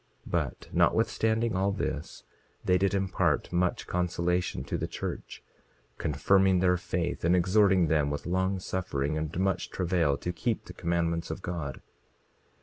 27:33 0.27 0.31
But 0.31 0.67
notwithstanding 0.73 1.55
all 1.55 1.71
this, 1.71 2.23
they 2.65 2.79
did 2.79 2.95
impart 2.95 3.53
much 3.53 3.85
consolation 3.85 4.63
to 4.63 4.75
the 4.75 4.87
church, 4.87 5.43
confirming 5.99 6.57
their 6.57 6.75
faith, 6.75 7.23
and 7.23 7.35
exhorting 7.35 7.85
them 7.85 8.09
with 8.09 8.25
long 8.25 8.57
suffering 8.59 9.15
and 9.15 9.39
much 9.39 9.69
travail 9.69 10.17
to 10.17 10.33
keep 10.33 10.65
the 10.65 10.73
commandments 10.73 11.29
of 11.29 11.43
God. 11.43 11.83